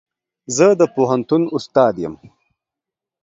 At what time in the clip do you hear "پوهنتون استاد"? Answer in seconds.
0.95-1.95